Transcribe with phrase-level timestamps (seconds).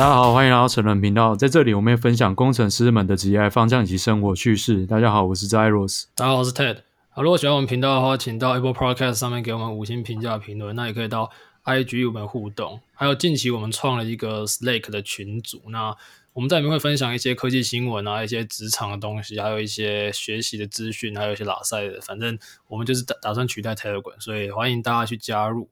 [0.00, 4.86] 大家好，欢迎来到成人频道，在这里我们会分享工程师们的职业方向以及生活趣事。
[4.86, 6.04] 大家好，我是 Zeros。
[6.14, 6.78] 大家好，我是 Ted。
[7.10, 10.74] 好，如果喜欢我们频道的话，请到 Apple Podcast 上面给我们五星评价评论。
[10.74, 11.30] 那也可以到
[11.66, 12.80] IG 我们互动。
[12.94, 15.94] 还有近期我们创了一个 Slack 的群组，那
[16.32, 22.00] 我们在里面会分享一些科技新闻啊，一些职场的东西，还有一些学习的资讯，还有一些拉赛的。
[22.00, 25.68] 反正我们就是打打算取代 Telegram，所以欢迎大家去加入。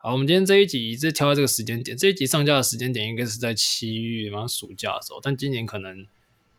[0.00, 6.06] 好，我们今天这一集是挑在这个时间点，这一集上架的时间点应该是在七月，然后暑假的时候，但今年可能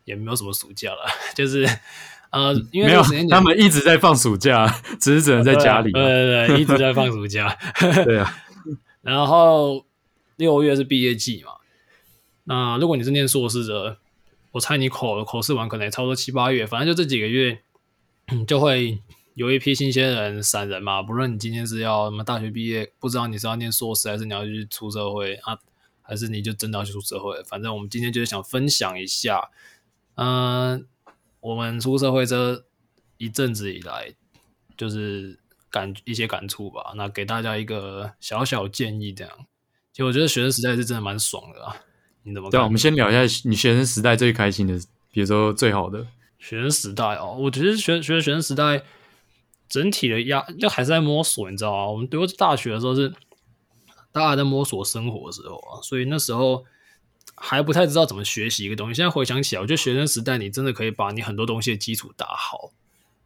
[0.04, 1.66] 也没有什么暑假了， 就是
[2.30, 4.68] 呃，因为没有他们一直在放暑假，
[5.00, 7.56] 只是只能在家里，啊，对对对，一直在放暑假，
[8.04, 8.44] 对啊，
[9.00, 9.86] 然后
[10.36, 11.52] 六月是毕业季嘛。
[12.44, 13.96] 那如果你是念硕士的，
[14.52, 17.60] 我猜你口口试完可能也差不多七八月，反正就这几个月，
[18.46, 18.98] 就会
[19.40, 21.00] 有一批新鲜人、散人嘛。
[21.02, 25.58] 不论你今天是要什么大学毕业，不知道你是要念硕士，还是你要去出社会啊，
[26.02, 27.42] 还是你就真的要去出社会。
[27.44, 29.48] 反正我们今天就是想分享一下，
[30.16, 30.82] 嗯、呃，
[31.40, 32.66] 我们出社会这
[33.16, 34.12] 一阵子以来，
[34.76, 35.38] 就是
[35.70, 36.92] 感一些感触吧。
[36.94, 39.32] 那给大家一个小小建议，这样。
[39.90, 41.74] 其实我觉得学生时代是真的蛮爽的啊。
[42.24, 42.50] 你怎么？
[42.50, 44.78] 对啊，我们先聊一下你学生时代最开心的，
[45.10, 46.06] 比如说最好的
[46.38, 47.38] 学生时代哦。
[47.40, 48.82] 我觉得学学学生时代
[49.70, 51.86] 整体的压就还是在摸索，你知道吗？
[51.86, 53.10] 我们读大学的时候是
[54.12, 56.64] 大家在摸索生活的时候啊，所以那时候
[57.34, 58.94] 还不太知道怎么学习一个东西。
[58.94, 62.72] 现在回想起来，我觉得学生时代你真的可以把你很多东西的基础打好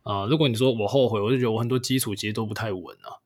[0.05, 3.19] 啊，如果你说我后悔，我就觉得我很多基础其实都不太稳啊。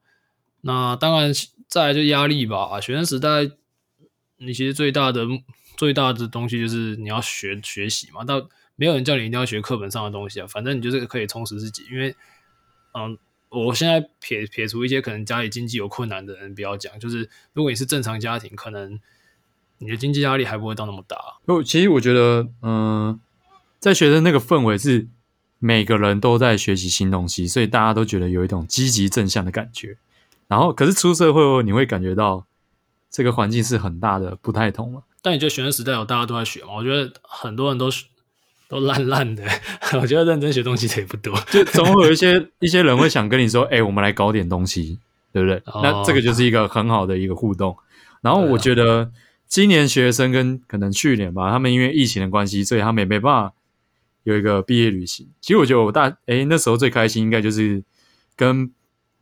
[0.62, 1.32] 那当然，
[1.66, 2.80] 再来就压力吧。
[2.80, 3.50] 学生时代
[4.38, 5.26] 你其实最大的。
[5.76, 8.42] 最大的东西就是你要学学习嘛，但
[8.74, 10.46] 没有人叫你一定要学课本上的东西啊。
[10.48, 12.12] 反正你就是可以充实自己，因为，
[12.98, 13.18] 嗯，
[13.50, 18.98] 我现在撇撇除一些可能家里经济有困难的人不要讲，就是如果你是正常家庭，可能
[19.78, 21.16] 你的经济压力还不会到那么大。
[21.46, 23.20] 不，其实我觉得，嗯，
[23.78, 25.06] 在学生那个氛围是
[25.58, 29.96] 每个人都在学习新东西，所以大家都觉得有一种积极正向的感觉。
[30.48, 32.46] 然后，可是出社会后，你会感觉到
[33.10, 35.02] 这个环境是很大的不太同了。
[35.20, 36.74] 但你觉得学生时代有大家都在学吗？
[36.76, 37.90] 我觉得很多人都
[38.68, 39.42] 都烂烂的。
[40.00, 44.98] 我觉得认真学东西的也不多， 就总会有一些 一些人会想跟你说：“哎、欸，我们来搞点东西，
[45.32, 47.76] 对不对？”哦、那这个就是一个很好的一个互动。
[48.20, 49.10] 然后我觉得
[49.46, 53.54] 今年学生跟可能去年吧，他们因为疫情的关系，所以他们也没办法
[54.24, 55.26] 有一个毕业旅行。
[55.40, 57.82] 其实我觉得我大哎、欸、那时候最开心应该就是
[58.36, 58.70] 跟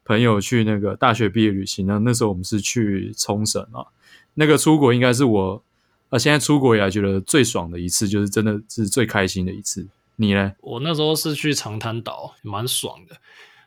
[0.04, 1.86] 朋友去那个大学毕业旅行。
[1.86, 3.86] 那那时候我们是去冲绳啊，
[4.34, 5.62] 那个出国应该是我。
[6.08, 9.86] 啊，现在出国以来觉得最爽的一次，就是真的是最开心的一次。
[10.14, 10.52] 你呢？
[10.60, 13.16] 我那时候是去长滩岛，蛮爽的，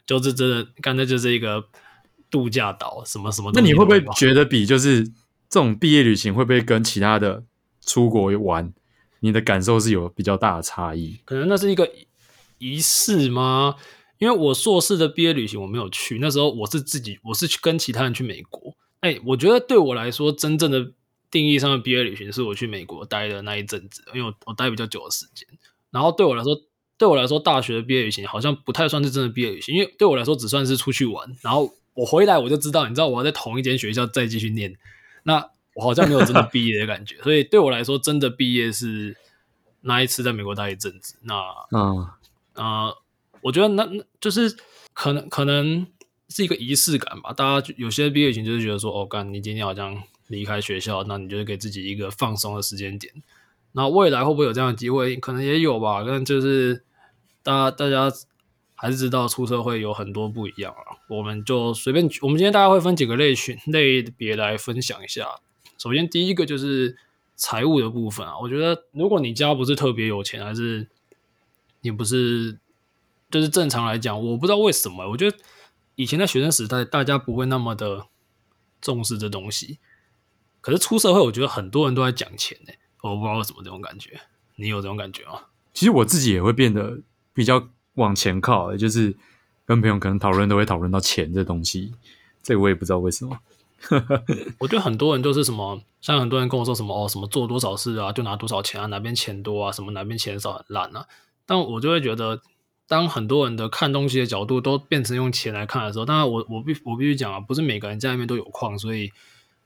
[0.05, 1.63] 就是真的，刚才就是一个
[2.31, 3.51] 度假岛，什么什么。
[3.53, 7.43] 那你会不会觉得比就是这种毕业旅行会不会跟其他的
[7.85, 8.73] 出国玩，
[9.19, 11.19] 你的感受是有比较大的差异？
[11.25, 11.91] 可能那是一个
[12.57, 13.75] 仪式吗？
[14.17, 18.75] 因为我硕士的毕业旅行我没有去，那时候我是自己，我是去跟其他人去美国。
[19.01, 20.93] 哎、欸，我觉得对我来说，真正的。
[21.31, 25.47] 定义上的毕业旅行是我去美国待的那一阵子，因为我我待比较久的时间。
[25.91, 26.59] 然后对我来说，
[26.97, 31.35] 对我来说，大学的毕业旅行好像不太算是真的毕业旅行，因为对我来说只算是出去玩。
[31.41, 34.75] 然后我回来我就知道，你知道我要在同一间学校再继续念，
[35.23, 37.21] 那我好像没有真的毕业的感觉。
[37.21, 39.15] 所以对我来说，真的毕业是
[39.81, 41.15] 那一次在美国待一阵子。
[41.21, 41.35] 那
[41.71, 42.07] 嗯
[42.53, 42.97] 啊、呃，
[43.41, 44.57] 我觉得那那就是
[44.93, 45.85] 可能可能
[46.29, 47.33] 是一个仪式感吧。
[47.33, 50.01] 大家有些毕业旅行就是觉得说，哦，干你今天好像。
[50.29, 53.13] 离开学校，那你就是给自己一个放松的时间点。
[53.73, 55.15] 那未来会不会有这样的机会？
[55.17, 56.03] 可能也有吧。
[56.07, 56.83] 但就是
[57.43, 58.11] 大大家
[58.73, 60.97] 还是知道出社会有很多不一样啊。
[61.09, 65.39] 我们就随便，我们今天大家会分几个类群类别来分享一下。
[65.77, 66.97] 首先第一个就是
[67.35, 68.39] 财务的部分啊。
[68.39, 70.87] 我觉得如果你家不是特别有钱，还是
[71.81, 72.57] 你不是，
[73.29, 75.37] 就是正常来讲，我不知道为什么，我觉得
[75.95, 78.07] 以前在学生时代，大家不会那么的
[78.81, 79.79] 重视这东西。
[80.61, 84.19] 可是出社会，我觉得很多人都在讲钱呢，我不知道为什么这种感觉。
[84.55, 85.39] 你有这种感觉吗？
[85.73, 86.99] 其实我自己也会变得
[87.33, 89.15] 比较往前靠，就是
[89.65, 91.93] 跟朋友可能讨论都会讨论到钱这东西，
[92.43, 93.39] 这个我也不知道为什么。
[94.59, 101.07] 我觉得很多人都是什么，像很多人跟我说什么哦，什么做多少事啊，就拿多少钱啊，哪边钱多啊，什么哪边钱少很烂啊。
[101.45, 102.41] 但我就会觉得，
[102.85, 109.13] 当很多人的看东西的角度都变成用钱来看的时候，当然我我必我必须讲啊，不是每个人家里面都有矿，所以。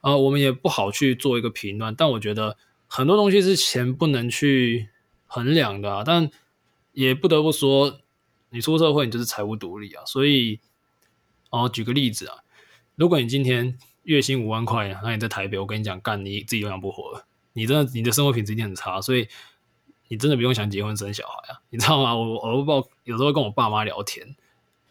[0.04, 2.58] 呃，我们也不好去做一个评论，但我觉得
[2.88, 4.90] 很多东西是钱不能去
[5.28, 6.04] 衡量的啊。
[6.06, 6.30] 但
[6.92, 8.02] 也不得不说，
[8.50, 10.04] 你出社会，你就是财务独立啊。
[10.06, 10.60] 所以，
[11.52, 12.44] 哦，举个例子啊，
[12.96, 17.24] 如果你今天月薪五万块，那你在台北，我跟你讲，干你自己都养不活。
[17.54, 19.30] 你真的你的生活品质一定很差，所以
[20.10, 22.14] 你真的不用想结婚生小孩啊，你知道吗？
[22.14, 24.36] 我我不知道有时候跟我爸妈聊天，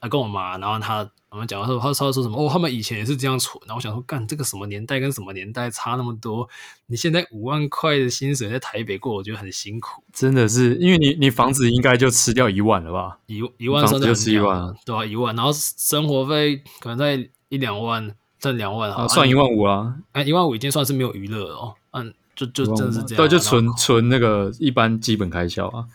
[0.03, 1.11] 他跟我妈，然后他。
[1.33, 2.37] 我们讲说，他他说什么？
[2.37, 3.59] 哦，他们以前也是这样存。
[3.67, 6.47] 然后我想说，干这个什么年代跟什么年代差那么多？
[6.89, 10.03] 你现在五万块的薪水在台北过，我觉得很辛苦。
[10.13, 13.17] 真的是，因为你你房子应该就吃掉一万了吧？
[13.29, 15.07] 一一万三就吃一万，对啊？
[15.07, 19.97] 一万，然后生活费可能在一两万，挣两万啊，算一万五啊。
[20.13, 21.75] 哎，一万五已经算是没有娱乐了哦。
[21.93, 23.17] 嗯，就就真的是这样。
[23.17, 25.87] 对，就存存那个一般基本开销啊。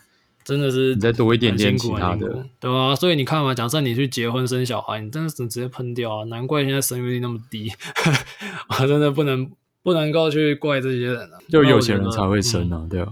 [0.48, 6.24] 真的是你再多一点点其他的，对啊，所以你看嘛，假设你去结婚生小孩，你真的是直接喷掉啊！
[6.24, 7.70] 难怪现在生育率那么低，
[8.80, 9.50] 我真的不能
[9.82, 11.36] 不能够去怪这些人啊。
[11.50, 13.08] 就有钱人才会生啊，对啊。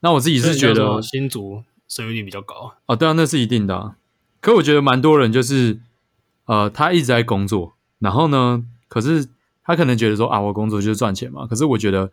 [0.00, 3.96] 那我自己是觉得新族生育率比较高啊，对啊，那是一定的啊。
[4.42, 5.78] 可我觉得蛮多人就是
[6.44, 9.26] 呃，他一直在工作，然后呢，可是
[9.64, 11.46] 他可能觉得说啊，我工作就是赚钱嘛。
[11.46, 12.10] 可是我觉得。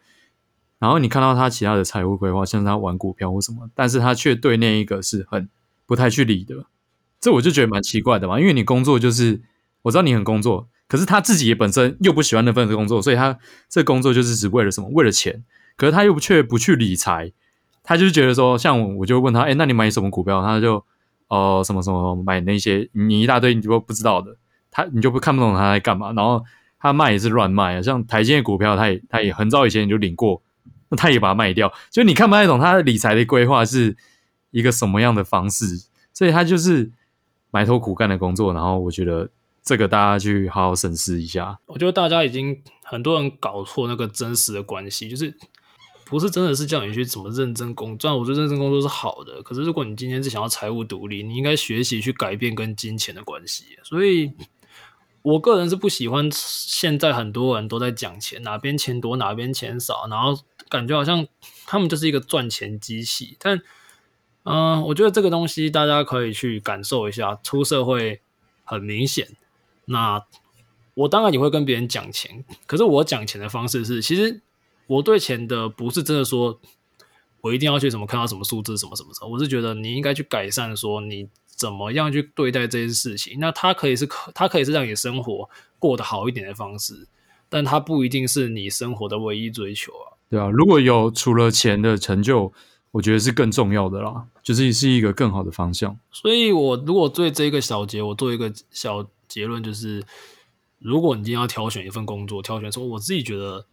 [0.84, 5.48] 然后你看到他其他的财务规划，像他玩股票或什么，但是他却对那一个是很
[5.86, 6.66] 不太去理的，
[7.22, 8.38] 这我就觉得蛮奇怪的嘛。
[8.38, 9.42] 因为你工作就是
[9.84, 13.40] 我知道你很工作，可是他自己也本身又不喜欢那份工作，所以他
[13.70, 14.90] 这工作就是只为了什么？
[14.90, 15.46] 为了钱。
[15.78, 17.32] 可是他又却不去理财，
[17.82, 20.42] 他就是觉得说，像我，我就问他，哎，那你买什么股票？
[20.42, 20.76] 他就
[21.30, 24.36] 哦、呃、什么什么买那些你一大堆你都不知道的，
[24.70, 26.12] 他你就不看不懂他在干嘛。
[26.12, 26.44] 然后
[26.78, 30.42] 他卖也是乱卖啊，像台积电股票，他也他也很早以前就领过。
[30.96, 33.96] 他也把它卖掉，就你看不太懂他的理财的规划是
[34.52, 36.92] 一个什么样的方式，所以他就是
[37.50, 38.54] 埋头苦干的工作。
[38.54, 39.30] 然后我觉得
[39.64, 41.58] 这个大家去好好审视一下。
[41.66, 45.36] 我觉得大家已经很多人搞错那个真实的关系，就是
[46.06, 48.16] 不是真的是叫你去怎么认真工作。
[48.16, 53.66] 我觉得认真工作是好的，可是如果你今天是想要财务独立，你应该学习去改变跟金钱的关系。
[53.84, 54.32] 所以
[55.24, 60.40] 我个人是不喜欢现在很多人都在讲钱，哪边钱多哪边钱少，然后。
[60.74, 61.28] 感觉好像
[61.68, 63.62] 他们就是一个赚钱机器，但，
[64.42, 67.40] 嗯、我觉得这个东西大家可以去感受一下。
[67.44, 68.22] 出社会
[68.64, 69.28] 很明显，
[69.86, 70.26] 那
[70.96, 74.42] 我当然也会跟别人讲钱，可是我讲钱的方式是，其实
[74.88, 76.60] 我对钱的不是真的说，
[77.42, 83.38] 我一定要去什么看到什么数字什么什么什么，我是觉得你应该去改善，说你怎么样去对待这件事情。
[83.40, 85.48] 那它可以是可，它可以是让你生活
[85.78, 87.08] 过得好一点的方式，
[87.48, 90.13] 但它不一定是你生活的唯一追求啊。
[90.34, 92.52] 对啊，如果有除了钱的成就，
[92.90, 95.96] 我觉得是更重要的啦，就是是一个更好的方向。
[96.12, 100.04] 所以，我如果对这个小节，我做一个小结论，就是
[100.80, 103.68] 如果你今天要挑选一份工作，挑选说，我自己觉得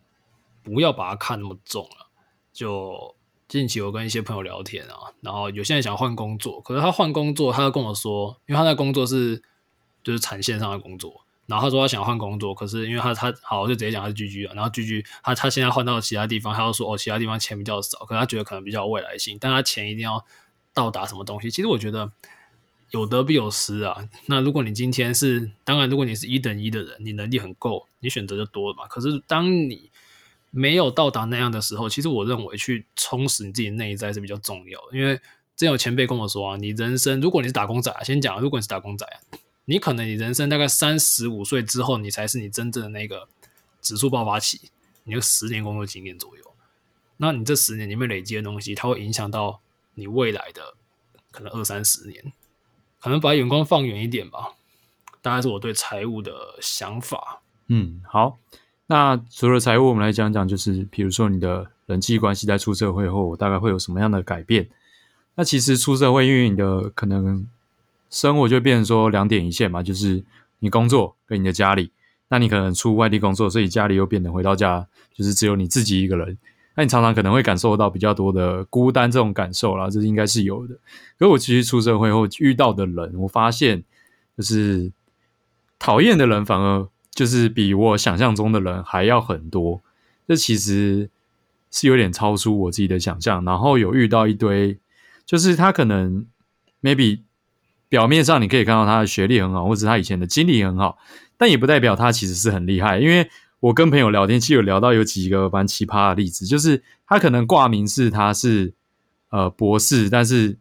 [0.63, 2.11] 不要把它看那么重了。
[2.53, 3.15] 就
[3.49, 9.43] 近期我跟一些朋友聊天啊，然后有些人想换工作，可是他换工作，他就跟我说，因为他在工作是
[10.05, 11.23] 就是产线上的工作。
[11.51, 14.55] 然后他说他想换工作，可是因为他他好，我就直接讲他是 GG 了。
[14.55, 20.25] 然后 GG 他他现在换到其他地方，他又说哦，其他地方钱比较少，可是他觉得可能比较有未来性，但他钱一定要
[20.73, 21.51] 到达什么东西。
[21.51, 22.11] 其实我觉得
[22.93, 24.09] 有得必有失啊。
[24.27, 28.87] 那如果你今天是，当然如果你是一等一的人，你能力很够，你选择就多了嘛。
[28.87, 29.91] 可是当你
[30.53, 34.97] 没有到达那样的时候，其实我认为去充实你自己内在是比较重要的。
[34.97, 35.21] 因为
[35.57, 39.07] 真有前辈跟我说啊，你人生如果你是打工仔，先讲，如果你是打工仔。
[39.67, 43.29] 你可能你人生大概三十五岁之后，你才是你真正的那个
[43.81, 44.71] 指数爆发期。
[45.05, 46.45] 你有十年工作经验左右，
[47.17, 49.61] 那你这十年里面累积的东西，它会影响到
[49.95, 50.75] 你未来的
[51.31, 52.33] 可能二三十年。
[53.01, 54.55] 可能把眼光放远一点吧。
[55.23, 57.41] 大概是我对财务的想法。
[57.69, 58.39] 嗯，好。
[58.87, 64.69] 那除了财务，我们来讲讲，就是比如说你的人际关系在出社会后，大概会有什么样的改变？
[65.37, 67.47] 那其实出社会，因为你的可能。
[68.11, 70.25] 生活就变成说两点一线嘛，就是
[70.59, 71.93] 你工作跟你的家里，
[72.29, 76.37] 那你可能出外地工作，所以家里又变得回到家就是只有你自己一个人，
[76.75, 80.75] 那你常常可能会感受到比较多的孤单这种感受啦，这应该是有的。
[81.19, 83.85] 可是我其实出社会后遇到的人，我发现
[84.37, 84.91] 就是
[85.79, 89.81] 讨厌的人反而就是比我想象中的人还要很多，
[90.27, 91.09] 这其实
[91.71, 93.45] 是有点超出我自己的想象。
[93.45, 94.79] 然后有遇到一堆，
[95.25, 96.27] 就是他可能
[96.83, 97.21] maybe。
[97.91, 100.97] 表面上你可以看到他的学历很好，或者他以前的经历很好，
[101.37, 102.99] 但也不代表他其实是很厉害。
[103.01, 103.29] 因为
[103.59, 108.73] 我跟朋友聊天，其实有聊到有几个蛮奇葩的例子，就是他可能挂名是他是
[109.31, 110.57] 呃博士，但是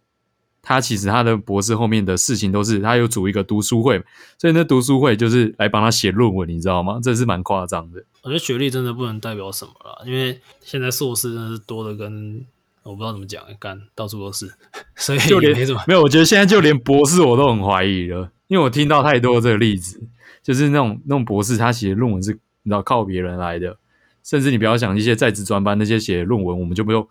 [0.63, 4.03] 他其实他的博士后面的事情都是他有组一个读书会，
[4.39, 6.99] 所以那读书会就是来帮他写论文，你知道吗？
[7.01, 8.03] 这是蛮夸张的。
[8.23, 12.43] 我觉得学历真的不能代表什么了，因为现在硕士真的是多的跟。
[12.89, 14.51] 我不知道怎么讲，干到处都是，
[14.97, 16.01] 所以就连没什么没有。
[16.01, 20.01] 我觉得现在就连博士我都很怀疑了，因为我听到太多这个例子，
[20.41, 22.31] 就是那种那种博士他写的论文是
[22.63, 23.77] 你知道靠别人来的，
[24.23, 27.07] 甚至你不要想一些在职专班那些写论文，我们就不用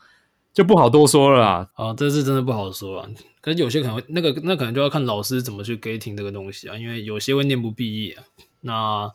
[0.52, 1.70] 就不好多说了啦。
[1.74, 3.08] 啊，这是真的不好说啊。
[3.40, 8.24] 可是有些可能那个那可能就要看老师怎么去 gating 这个东西啊，因为有些会念不毕业啊。
[8.60, 9.12] 那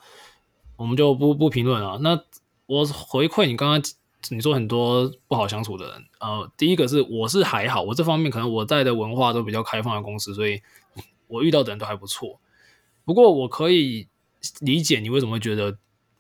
[0.77, 1.98] 我们就不不评论啊。
[2.01, 2.20] 那
[2.65, 3.82] 我回馈你刚刚
[4.30, 10.62] 你说很多不好相处的人，呃，第一个是我是还好，我这方面可能我在的文化都比较开放的公司，所以
[11.27, 12.39] 我遇到的人都还不错。
[13.06, 14.08] 不过我可以
[14.62, 15.77] 理解你为什么会觉得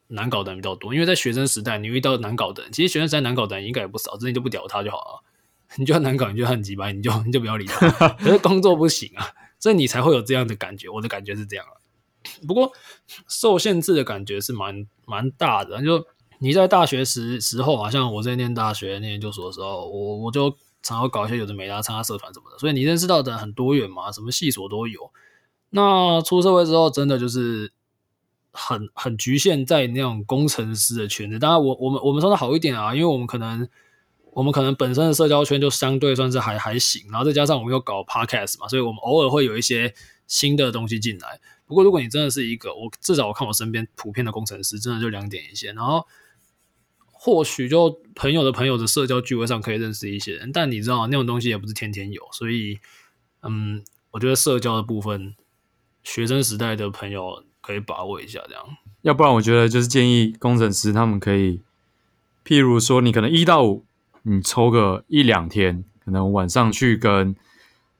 [0.07, 5.23] 难搞的人比较多，因为在学生时代你遇到难搞的人，其实学生时代难搞的人应该也不少，只是你就不屌他就好了。
[5.75, 7.89] 你就很难搞，你就很鸡掰，你就你就不要理他。
[8.19, 9.25] 可是工作不行啊，
[9.57, 10.87] 所以你才会有这样的感觉。
[10.87, 11.73] 我的感觉是这样啊。
[12.47, 12.71] 不过
[13.27, 15.81] 受限制的感觉是蛮蛮大的。
[15.81, 16.05] 就
[16.43, 20.49] 你在大学时时候，好像我在念大学、念研究所的时候，我我就
[20.81, 22.57] 常常搞一些有的没的，参加社团什么的。
[22.59, 25.09] 所以你认识到的很多元嘛，什么系所都有。
[25.69, 27.71] 那出社会之后，真的就是
[28.51, 31.39] 很很局限在那种工程师的圈子。
[31.39, 33.67] 当然我，我我们我们说的好一点啊，因为我们可能。
[34.35, 39.93] 我们可能本身的社交圈就相对算是还还行，然后再加上我们又搞 podcast 嘛，所以我们偶尔会有一些
[40.25, 41.39] 新的东西进来。
[41.67, 45.75] 不过如果你真的是一个，我至少我看我身边普遍的工程师，真的就两点一线。
[45.75, 46.07] 然后
[47.23, 52.79] 或许就朋友的朋友的社交聚会上可以认识一些人，但你知道那种东西也不是天天有，所以
[53.43, 55.33] 嗯，我觉得社交的部分，
[56.03, 58.61] 学生时代的朋友可以把握一下，这样。
[59.03, 61.61] 要不然我觉得就是建议工程师他们可以，
[62.43, 63.85] 譬如说你可能一到五。
[64.25, 67.35] 你抽个一两天，可能晚上去跟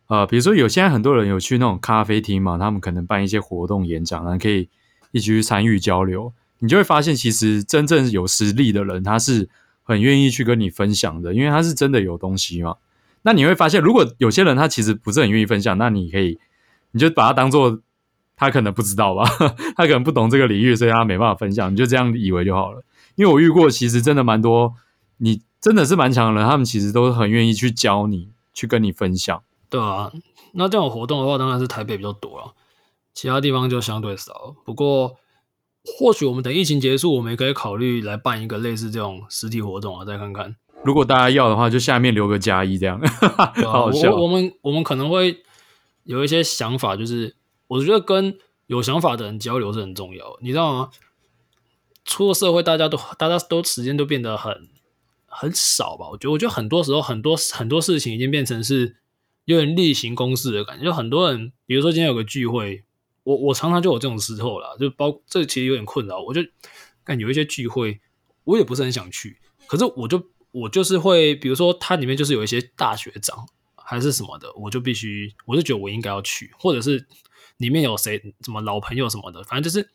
[0.07, 4.69] 呃，比如说有现在很多人有去那种咖啡厅嘛，他们可能办一些活动演讲，然后可以
[5.11, 6.33] 一起去参与交流。
[6.63, 9.49] 你就会发现，其实真正有实力的人，他是
[9.83, 12.77] 很愿意去跟你分享的，因为他是真的有东西嘛。
[13.23, 16.39] 那你会发现，如果有些人他其实不是很愿意分享，那你可以，
[16.91, 17.81] 你就把他当做
[18.35, 19.23] 他可能不知道吧，
[19.75, 22.83] 他可能不懂这个领域，所以他没办法分享，你就这样以为就好了。
[23.15, 24.73] 因为我遇过，其实真的蛮多
[25.17, 25.41] 你。
[25.63, 29.41] 真的是蛮强的人，他们其实都很愿意去教你，去跟你分享。
[29.69, 30.11] 对啊，
[30.51, 32.53] 那这种活动的话，当然是台北比较多了，
[33.13, 34.57] 其他地方就相对少。
[34.65, 35.15] 不过，
[35.83, 40.55] 或许我们等疫情结束，我们也可以考虑来办一个类似这种实体活动啊，再看看。
[40.83, 42.99] 如果大家要的话，就下面留个加一这样。
[42.99, 44.11] 啊、 好好笑。
[44.13, 45.43] 我我们我们可能会
[46.03, 47.35] 有一些想法，就是
[47.67, 48.37] 我觉得跟
[48.67, 50.89] 有想法的人交流是很重要，你知道吗？
[52.05, 54.69] 出了社会，大家都大家都时间都变得很。
[55.35, 58.97] 很少吧，我觉得，我觉得很多时候很多很多事情已经变成是
[59.45, 60.85] 有点例行公事的感觉。
[60.85, 62.83] 就很多人，比如说今天有个聚会，
[63.23, 66.21] 我我常常就有这种时候啦，就包这其实有点困扰。
[66.21, 66.41] 我就
[67.03, 67.99] 感觉有一些聚会，
[68.43, 69.37] 我也不是很想去，
[69.67, 77.05] 可是我就我就是会，比如说它里面就是有一些大学长还是什么的，我就必须，我就觉得我应该要去，或者是
[77.57, 79.89] 里面有谁什么老朋友什么的，反正就是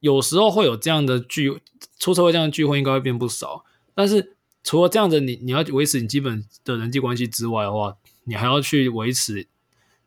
[0.00, 1.60] 有时候会有这样的聚，
[1.98, 4.32] 出社会这样的聚会应该会变不少，但是。
[4.66, 9.46] 除了这样子，你你要维持你基本的人际关系之外的话，你还要去维持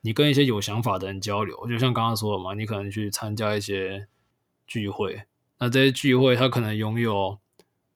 [0.08, 1.68] 你跟一些有想法的人交流。
[1.68, 4.08] 就像刚刚说的嘛，你可能去参加一些
[4.66, 5.24] 聚会，
[5.60, 7.38] 那这些聚会他可能拥有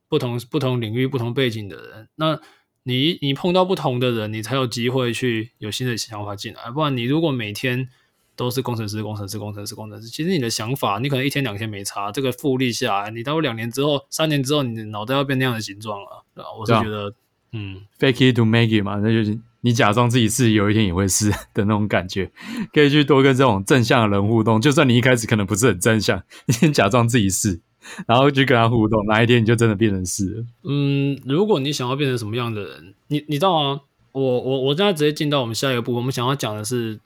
[0.10, 2.38] 不同不同领域、不同背景的人，那
[2.84, 6.70] 你你碰到不同的人，你才有机会去有新的想法进来。
[6.70, 7.88] 不然你如果每天
[8.36, 10.10] 都是工程师，工程师，工程师，工程师。
[10.10, 16.50] 其实你的想法，你可能一天两天没差，这个复利下来，你到两年之后、三年之后，你的脑袋要变那样的形状了，对吧？
[16.60, 17.14] 我是觉得，
[17.54, 22.32] 嗯，fake it to make it 嘛，那就是你假装自己是，有一天也会是的那种感觉。
[22.74, 27.60] 可以去多跟这种正向的人互动，就算你一开始可能不是很正向，你先假装自己是，
[28.08, 30.46] 然后去跟他互动，哪一天你就真的变成是了。
[30.64, 33.82] 嗯，如果你想要变成什么样的人，你你知道吗？
[34.12, 37.00] 我我我现在直接进到我们下一个部分，我们想要讲的是。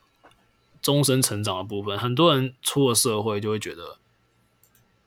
[0.82, 3.98] 终身成长的部分，很多人出了社会就会觉得，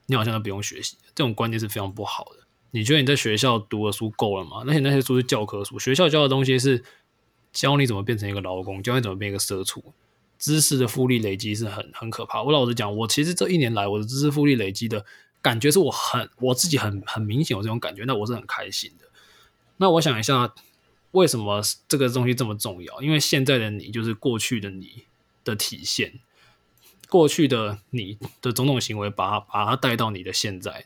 [0.06, 2.38] 你好像都不用学习，这种观念是非常不好的。
[2.72, 4.64] 你觉得你在学校读的书够了吗？
[4.66, 6.82] 那些那些书是教科书，学校教的东西是
[7.52, 9.82] 教你怎么变成一个劳工，教你怎么变一个社畜。
[10.38, 12.42] 知识的复利累积是很很可怕。
[12.42, 15.04] 我老实讲，我其实这一年来我的知识复利累积的
[15.42, 19.06] 感觉是我很我自己很很明显有这种感觉，那我是很开心的。
[19.78, 20.54] 那我想一下，
[21.10, 23.02] 为什么这个东西这么重要？
[23.02, 25.04] 因为现在的你就是过去的你。
[25.44, 26.20] 的体现，
[27.08, 30.84] 过去的你的种种行为，把它把它带到你的现在，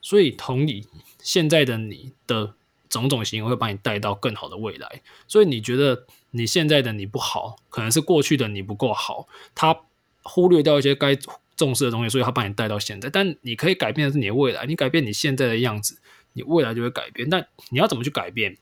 [0.00, 0.84] 所以同理，
[1.22, 2.56] 现在的你的
[2.88, 5.02] 种种行为会把你带到更好的未来。
[5.26, 9.78] 所以你觉得你现在的你不好，可能是过去的你不够好，他
[10.22, 11.16] 忽略掉一些该
[11.56, 13.08] 重视的东西，所以他把你带到现在。
[13.08, 15.98] 但你可以改变的是你的未来，你改变你现在的样子，
[16.32, 17.28] 你未来就会改变。
[17.30, 18.56] 但你要怎么去改变？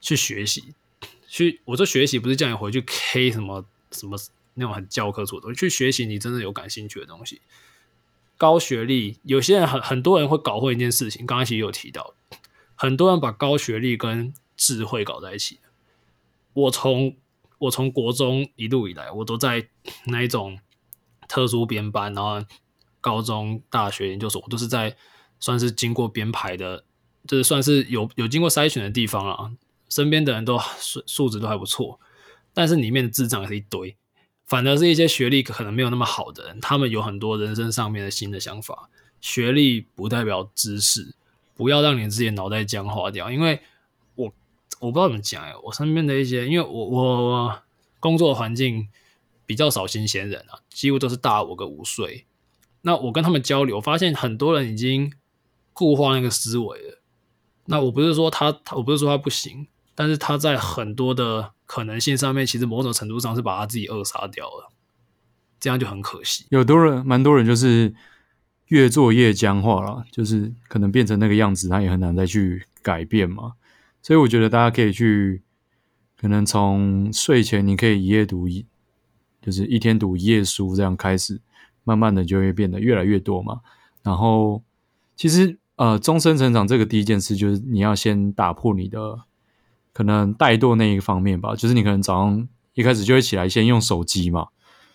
[0.00, 0.74] 去学习，
[1.26, 3.64] 去我说学习不是叫你回去 K 什么。
[3.90, 4.18] 什么
[4.52, 7.40] 那种很教科书的东西，去学习你真的有感兴趣的东西。
[8.36, 12.12] 高学历，有些人很很多人会搞混一件事情，刚刚其实有提到，
[12.80, 15.58] 很多人把高学历跟智慧搞在一起。
[16.52, 17.16] 我从
[17.58, 19.68] 我从国中一路以来，我都在
[20.04, 20.60] 那一种
[21.28, 22.40] 特殊编班，然后
[23.00, 24.96] 高中、大学、研究所，我都是在
[25.40, 26.84] 算是经过编排的，
[27.26, 29.50] 就是算是有有经过筛选的地方啊。
[29.88, 31.98] 身边的人都素素质都还不错，
[32.54, 33.96] 但是里面的智障也是一堆。
[34.46, 38.88] 反而是一些学历可能没有那么好的人，他们有很多人生上面的新的想法。
[39.20, 41.16] 学历不代表知识，
[41.58, 43.30] 不要让你自己脑袋僵化掉。
[43.30, 43.60] 因为
[44.14, 44.32] 我
[44.80, 47.62] 我不知道怎么讲哎，我身边的一些，因为我我
[48.00, 48.88] 工作环境
[49.44, 52.24] 比较少新鲜人啊，几乎都是大我个五岁。
[52.80, 55.12] 那我跟他们交流，发现很多人已经
[55.74, 57.02] 固化那个思维了。
[57.66, 58.46] 那我不是说他，
[58.76, 61.52] 我不是说他不行，但是他在很多的。
[61.68, 64.72] 可能性上面，其实某种程度上是把他自己扼杀掉了，
[65.60, 66.46] 这样就很可惜。
[66.48, 67.94] 有多人，蛮多人就是
[68.68, 73.52] 越做越僵化了，就是可能变成那个样子，他也很难再去改变嘛。
[74.02, 75.42] 所以我觉得大家可以去，
[76.20, 78.64] 可能从睡前你可以一夜读一，
[79.42, 81.40] 就是一天读一页书这样开始，
[81.84, 83.60] 慢慢的就会变得越来越多嘛。
[84.02, 84.62] 然后
[85.16, 89.20] 其实呃，终身成长这个第一件事就是你要先打破你的。
[89.90, 94.46] 可能怠惰那一个方面吧，就是你可能早上一开始就会起来先用手机嘛，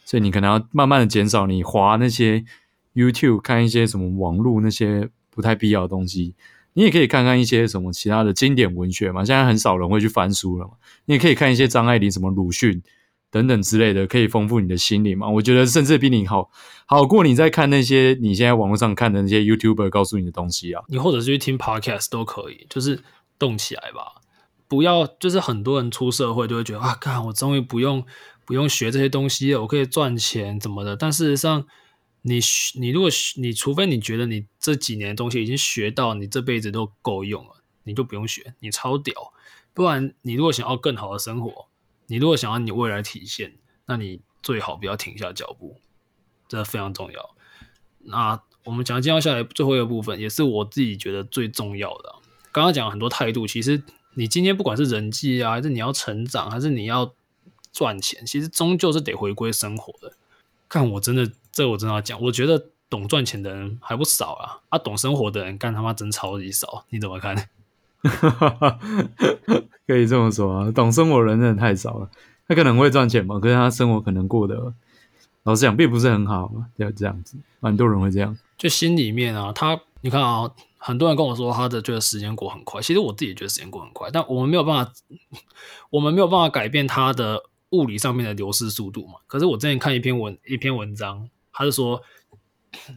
[0.06, 2.46] 所以你可能要慢慢的减少你滑那些
[2.94, 6.36] YouTube 看一些什么网络那些不太必要的东西，
[6.74, 10.74] 你也可以看看一些什么其他的经典文学嘛，现在很少人会去翻书了嘛，
[11.06, 12.82] 你也可以看一些张爱玲什么鲁迅
[13.32, 15.28] 等等之类的，可以丰富你的心灵嘛。
[15.28, 16.52] 我觉得甚至比你好
[16.86, 23.02] 好过你在看那些你现在网络上看的那些 YouTuber 告诉你的东西啊，你或者是去听 Podcast 都可以，就是
[23.40, 24.22] 动起来吧。
[24.68, 28.04] 不要，就是很多人出社会就会觉得啊，看我终于不用
[28.46, 30.96] 不用学这些东西，我可以赚钱怎么的？
[30.96, 31.66] 但事实上
[32.24, 32.42] 你，你
[32.82, 39.32] 你如果你除非你觉得你这几年的东西已经学到你这辈子都够用了，你就不用学，你超屌。
[39.74, 41.68] 不然，你如果想要更好的生活，
[42.08, 43.54] 你如果想要你未来体现，
[43.86, 45.78] 那你最好不要停下脚步，
[46.48, 47.36] 这非常重要。
[48.00, 52.16] 那我们讲接下来最后一个部分，也是我自己觉得最重要的。
[52.52, 53.84] 刚刚讲很多态度，其实。
[54.16, 57.16] 你今天不管是人际啊，还是你要成长，还是你要
[57.72, 60.16] 赚钱，其实终究是得回归生活的。
[60.70, 66.84] 看我真的，这我真的要讲，我觉得懂赚钱的人还不少啊，啊，懂生活的人干他妈真超级少。
[66.90, 67.48] 你怎么看？
[69.88, 72.10] 可以这么说啊，懂生活的人真的太少了。
[72.48, 74.74] 他可能会赚钱嘛，可是他生活可能过得，
[75.44, 78.38] 老实讲，并不是很好嘛，要这样子，蛮多人会这样。
[78.58, 80.52] 就心里面啊，他你看啊。
[80.86, 82.82] 很多人跟我说，他的觉得时间过很快。
[82.82, 84.92] 其实我自己觉得时间过很快，但我们没有办法，
[85.90, 89.14] 我们没有办法改变他的物理上面的流失速度嘛。
[89.26, 92.02] 可是我之前看一篇文，一篇文章，他是说，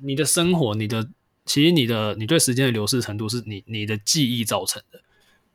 [0.03, 1.09] 你的生活，你的
[1.45, 5.01] 其实你的你对时间的流逝程度，是你你的记忆造成的。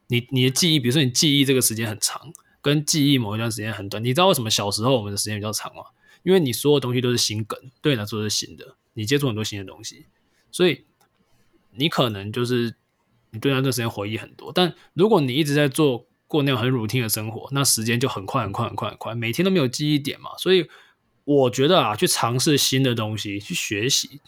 [0.08, 4.02] 你你的记忆，比如说你记忆这个时间很长，跟记忆某一段时间很短。
[4.02, 5.84] 你知道为什么小时候我们的时间比较长吗？
[6.24, 10.06] 因为你所有东西都是新梗，对你来说是新的，你接触很多新的东西，
[10.52, 10.86] 所以。
[11.74, 12.76] 你可能就是
[13.30, 20.32] 你对那段时间回忆很多，但如果你一直在做过那种很 routine 的生活，那时间就很快很快很快很快，每天都没有记忆点嘛。
[20.38, 20.68] 所以
[21.36, 24.20] 我觉得啊，去尝试新的东西，去学习，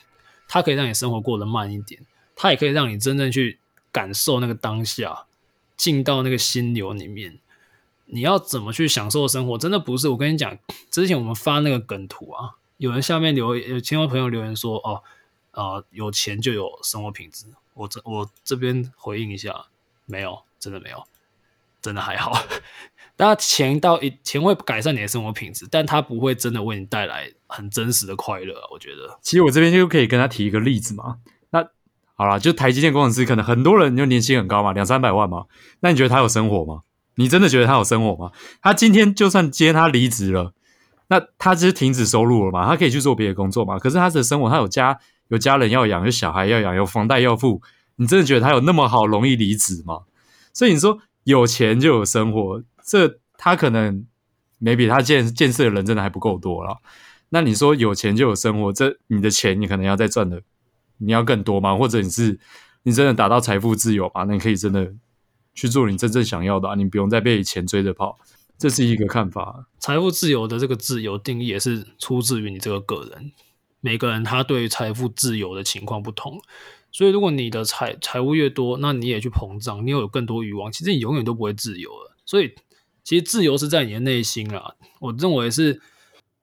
[0.47, 2.01] 它可以让你生活过得慢一点，
[2.35, 3.59] 它也可以让你真正去
[3.91, 5.25] 感受那个当下，
[5.75, 7.39] 进到那个心流里面。
[8.05, 9.57] 你要怎么去享受生活？
[9.57, 10.57] 真的不是我跟你讲，
[10.91, 15.01] 之前我们发那个梗图啊，有人下面留有听众朋友留言说哦。
[15.53, 17.45] 啊、有钱就有生活品质。
[17.75, 19.67] 我这我这边回应一下，
[20.07, 21.05] 没有，真的没有，
[21.83, 22.31] 真的还好。
[23.15, 28.55] 当然，钱到一钱会改善你的生活品质，但它不会真的为你带来很真实的快乐。
[28.71, 31.17] 我觉得，其实我这边就可以跟他提一个例子嘛。
[31.51, 31.63] 那
[32.15, 35.45] 好了，就台积电工程师，可能很多人就年薪很高嘛，两三百万嘛。
[35.81, 36.81] 那你觉得他有生活吗？
[37.15, 38.31] 你真的觉得他有生活吗？
[38.61, 40.53] 他今天就算接他离职了，
[41.09, 42.65] 那他只是停止收入了嘛？
[42.65, 43.77] 他可以去做别的工作嘛？
[43.77, 44.99] 可是他的生活，他有家。
[45.29, 47.59] 有家人要养，有小孩要养，有房贷要付，
[47.95, 50.01] 你真的觉得他有那么好容易离职吗？
[50.53, 54.05] 所以你说有钱就有生活，这他可能
[54.61, 56.77] maybe 他见见识的人真的还不够多了。
[57.29, 60.41] 那你说有钱就有生活，这你的钱你可能要再赚的，
[60.97, 61.75] 你要更多吗？
[61.75, 62.39] 或者你是
[62.83, 64.23] 你真的达到财富自由吗？
[64.25, 64.93] 那你可以真的
[65.53, 68.19] 去做你真正想要的啊，你不用再被钱追着跑。
[68.57, 69.65] 这是一个看法。
[69.79, 73.31] 财富自由的这个自由定义也是出自于你这个个人。
[73.81, 76.39] 每个人他对财富自由的情况不同，
[76.93, 82.15] 所以如果你的财财务越多，那你也去膨胀，你又有更多欲望，其实你永远都不会自由了。
[82.25, 82.53] 所以
[83.03, 85.81] 其实自由是在你的内心啊，我认为是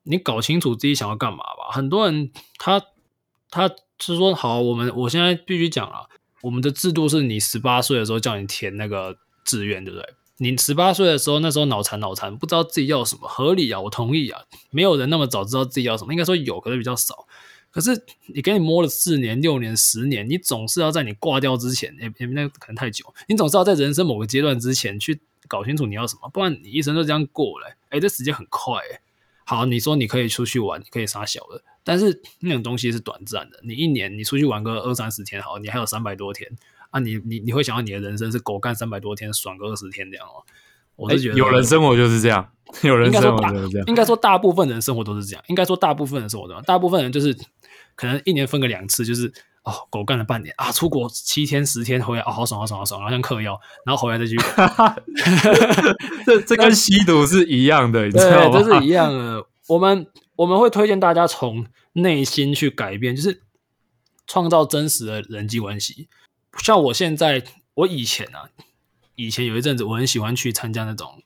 [0.03, 1.71] 你搞清楚自己想要干嘛吧。
[1.71, 2.83] 很多人他
[3.49, 3.69] 他
[4.01, 6.09] 是说，好，我们我现在必须讲了，
[6.43, 10.15] 我们的制度是你十八岁的时候叫你填那个志愿，对不对？
[10.39, 17.27] 你十八岁的时候，那时候脑残脑残，不知道自己要什么，合理啊，我同意啊，没有人那么早知道自己要什么，应该说有，可是比较少。
[17.71, 27.73] 可是你给你摸了四年、六年、十年，你总是要在你挂掉之前，哎、欸，那可能太久，你总是要在人生某个阶段之前去搞清楚你要什么，不然你一生就这样过了、欸。
[27.73, 29.01] 哎、欸，这时间很快、欸。
[29.45, 33.61] 好，你说你可以出去玩，你可以杀小的，但是那种东西是短暂的。
[33.63, 36.51] 你一年你出去玩个二三十天，好，你还有三百多天
[36.91, 40.43] 啊你，你你你会想到你的人生是狗干三百多天，爽个二十天这样哦。
[40.97, 42.51] 我是觉得、欸、有人生活就是这样，
[42.83, 43.87] 有人生活就是这样。
[43.87, 47.37] 应该说大部分人生活都是这样，应该说大部分人生活都这样，大部分人就是。
[48.01, 49.31] 可能一年分个两次，就是
[49.63, 54.39] 哦，狗干了半年啊，出国七天十天回来，哦，好爽好爽好爽，然后像嗑药，然后回来再去，
[56.25, 58.59] 这这跟吸毒是一样的，你知道吗？
[58.59, 59.45] 对，这是一样的。
[59.69, 63.43] 我们我们会推荐大家从内心去改变，就是
[64.27, 66.09] 创造真实的人际关系。
[66.65, 68.49] 像我现在，我以前啊，
[69.15, 71.23] 以前有一阵子我很喜欢去参加那种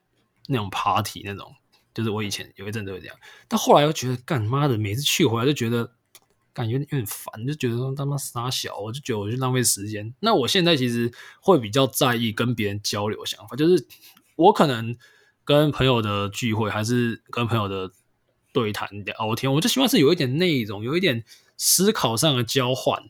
[0.48, 1.54] 那种 party，那种
[1.94, 5.92] 就是我以前有一阵子会这样，但后来又觉得干妈的，每次去回来就觉得。
[6.54, 10.14] 感觉有点烦，就觉得说他妈傻小，我就觉得我就浪费时间。
[10.20, 11.12] 那我现在其实
[11.42, 13.86] 会比较在意跟别人交流想法，就是
[14.36, 14.96] 我可能
[15.44, 17.90] 跟朋友的聚会，还是跟朋友的
[18.52, 21.24] 对谈聊天，我就希望是有一点内容，有一点
[21.56, 23.02] 思考上的交换。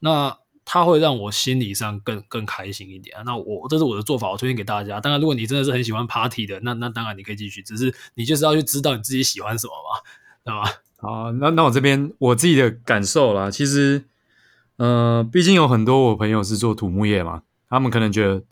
[0.00, 3.16] 那他会让我心理上更更开心一点。
[3.24, 5.00] 那我这是我的做法，我推荐给大家。
[5.00, 10.00] 当然，如果你真的是很喜欢 party 的，那那当然你可以继续，只是你就是要去知道你自己喜欢什么嘛，
[10.44, 10.82] 对吧？
[11.02, 14.04] 好，那那我这边我自己的感受啦，其实，
[14.76, 18.42] 呃，毕竟有很多我朋友是做土木业嘛，他们可能觉得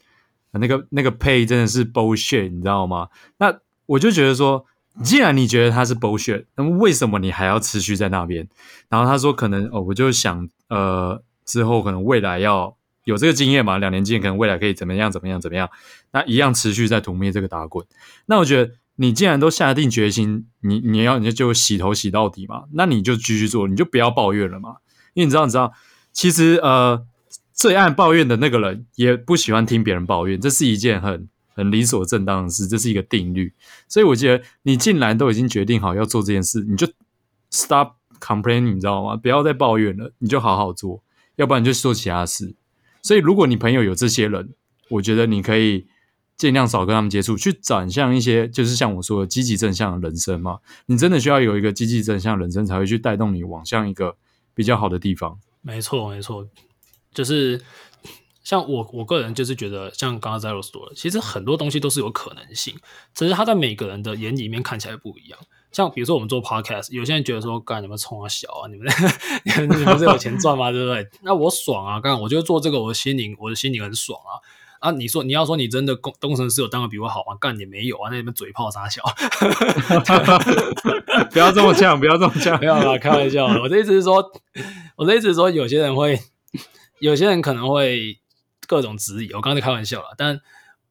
[0.53, 3.09] 那个那个 pay 真的是 bullshit，你知道吗？
[3.37, 4.65] 那我就觉得说，
[5.03, 8.49] 既然你觉得它是 bullshit，那么为什么你还要持续在那边？
[8.89, 15.69] 然后他说，可能哦，我就想，呃，之后可能未来要有这个经验嘛，两年经验，可能未来可以怎么样怎么样怎么样，
[16.13, 17.85] 那一样持续在土木业这个打滚。
[18.25, 18.73] 那我觉得。
[19.01, 24.79] 你既然都下定决心，你你要你就洗头洗到底嘛，那你就继续做，你就不要抱怨了嘛。
[25.15, 25.73] 因为你知道，你知道，
[26.13, 27.07] 其实呃，
[27.55, 33.53] 最爱抱怨的那个人也不喜欢听别人抱怨，这是一件很很理所正当的事，这是一个定律。
[33.87, 36.85] 所以我觉得，你既然都已经决定好要做这件事，你就
[37.53, 39.15] stop complaining，你知道吗？
[39.15, 41.01] 不要再抱怨了，你就好好做，
[41.37, 42.53] 要不然就做其他事。
[43.01, 44.55] 所以，如果你朋友有这些人，
[44.89, 45.87] 我觉得你可以。
[46.38, 50.61] 尽量少跟他们接触，去展向一些就是像我说的积极正向的人生嘛。
[50.87, 54.16] 你真的需要有一个积极正向的人生，才会去带动你往向一个
[54.55, 55.38] 比较好的地方。
[55.61, 56.46] 没错，没错，
[57.12, 57.61] 就是
[58.44, 62.77] 像我我个人就是觉得，像刚刚 Zero 说的，其实很多东西都是有可能性，
[63.12, 65.38] 只是他在每个人的眼里面看起来不一样。
[65.72, 68.87] 像比如说我们做 Podcast，有些人觉得说，干你们冲啊小啊，你们
[69.68, 70.70] 你们不是有钱赚吗？
[70.70, 71.07] 对不对？
[71.22, 74.38] 那我爽啊，干我觉得做这个，我的心灵我的心灵很爽啊。
[74.81, 77.37] 啊，你说你要说你真的工工程师有当的比我好吗？
[77.41, 79.03] 干也没有啊，那你们嘴炮杀小
[81.31, 83.47] 不要这么呛，不要这么呛，没有啦，开玩笑。
[83.62, 84.25] 我的意思是说，
[84.97, 86.19] 我的意思是说，有些人会，
[87.01, 88.19] 有些人可能会
[88.67, 89.33] 各种质疑。
[89.33, 90.41] 我刚才开玩笑啦，但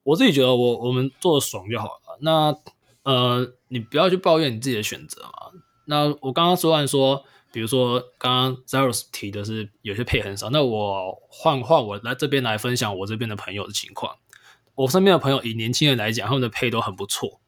[0.03, 2.17] 我自己觉得我，我我们做的爽就好了。
[2.21, 2.55] 那
[3.03, 5.31] 呃，你不要去抱怨你自己的选择嘛。
[5.85, 7.23] 那我刚刚说完说。
[7.51, 14.17] 比如说，刚刚 Zeros 提的是有些配很少，那我换换我来这边来分享我这边的朋友的情况。
[14.75, 17.39] 我身边的朋友以年轻人来讲，他们的配都很不错，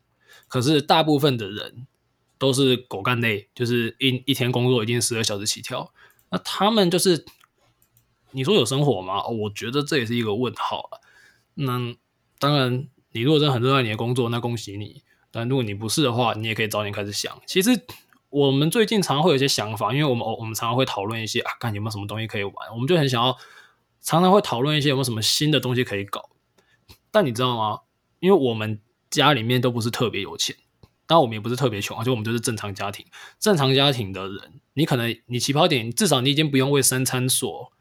[0.47, 1.85] 可是大部分的人
[2.39, 5.93] 都是狗干类，就是一一天工作一定十二小时起跳。
[6.29, 7.25] 那他们就是
[8.31, 9.27] 你说有生活吗？
[9.27, 11.01] 我觉得这也是一个问号了。
[11.55, 11.93] 那
[12.39, 15.03] 当然，你如果真的很热爱你的工作，那恭喜你。
[15.29, 17.39] 但如果你不是的话，你也可以早点开始想。
[17.45, 17.79] 其实。
[18.29, 23.35] 我们最近常常会有一些想法，因为我们我们常常会讨论一些啊，看有没有什么东西可以玩，我们就很想要
[24.01, 26.29] 常常会讨论一些有没有什么新的东西可以搞。
[27.09, 27.79] 但你知道吗？
[28.19, 30.55] 因为我们家里面都不是特别有钱，
[31.07, 33.05] 当然我们也不是特别穷，而且我们就是正常家庭。
[33.39, 37.71] 正常家庭的人，你可能你起跑点至少你已经不用为三餐所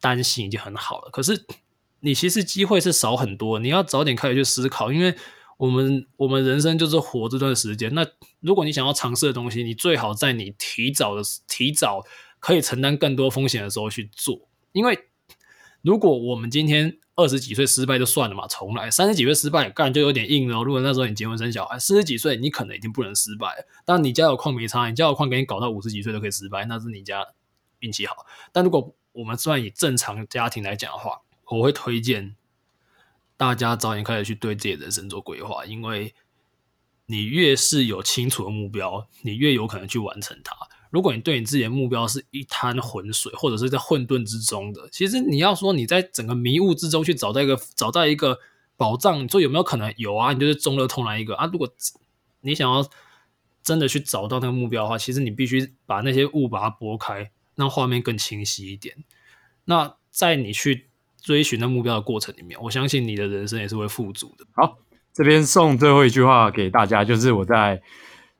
[0.00, 1.10] 担心，已经很好了。
[1.10, 1.46] 可是
[2.00, 5.16] 你其实机会是少很多，你要早点开始去思考，因为。
[5.60, 7.92] 我们我们人生就是活这段时间。
[7.92, 8.06] 那
[8.40, 12.02] 如果你想要尝试的东西，你最好在你提早的提早
[12.38, 14.48] 可以承担更多风险的时候去做。
[14.72, 14.98] 因为
[15.82, 18.90] 如果我们今天二十几岁失败就算了嘛，重来。
[18.90, 20.62] 三十几岁失败干就有点硬了。
[20.64, 23.66] 如果那时候你结婚生小孩，四十几岁你可能已经不能失败。
[23.84, 27.22] 但你家有矿没差，你家有矿给你搞到五十几岁都可以失败，那是你家
[27.80, 28.24] 运气好。
[28.50, 31.20] 但如果我们算以正常家庭来讲的话，
[31.50, 32.34] 我会推荐。
[33.40, 36.14] 大家早点开始去对自己的人生做规划，因为
[37.06, 40.54] 你越是有清楚的目标，你越有可能去完成它。
[40.90, 48.38] 如果你对你自己的目标是一滩浑水，或者是在混沌之中的，其实你要说你在整个迷雾之中去找到一个找到一个
[48.76, 50.34] 宝藏，你说有没有可能有啊？
[50.34, 51.46] 你就是中了通来一个啊？
[51.50, 51.66] 如果
[52.42, 52.86] 你想要
[53.62, 59.02] 真的去找到那个目标的话，其实你必须把那些雾把它拨开，让画面更清晰一点。
[59.64, 60.89] 那在你去
[61.22, 64.44] 追寻的目标的过程里面，我相信你的人生也是会富足的。
[64.52, 64.78] 好，
[65.12, 67.80] 这边送最后一句话给大家，就是我在。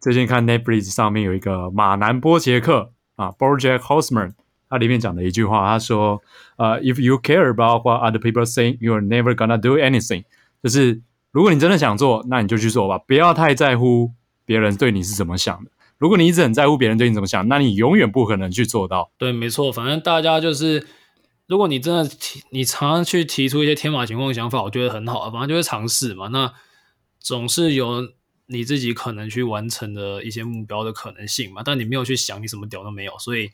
[0.03, 4.33] 最近看 Netflix 上面有一个马南波杰克啊，BoJack Horseman，
[4.71, 6.23] 他里面讲的一句话，他说
[6.57, 10.25] ：“呃、uh,，If you care about what other people think, you're never gonna do anything。”
[10.65, 14.13] 就是如果你真的想做，那你就去做吧，不要太在乎
[14.47, 15.71] 别人对你是怎么想的。
[15.99, 19.11] 如果你一直很在乎别人对你怎么想，那你永远不可能去做到。
[19.19, 20.87] 对，没错，反正大家就是，
[21.51, 26.29] 如果你真的提，你常常去提出一些天马行空的想法，我觉得很好，反正就是尝试嘛。
[26.29, 26.55] 那
[27.19, 28.09] 总是有。
[28.53, 33.17] 你自己可能去完成的一些目标的可能性嘛，但你没有去想，你什么屌都没有。
[33.21, 33.53] 所以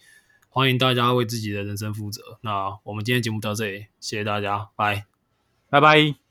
[0.49, 2.23] 欢迎大家为自己的人生负责。
[2.41, 5.05] 那我们今天节目到这里，谢谢大家，拜，
[5.69, 6.26] 拜拜。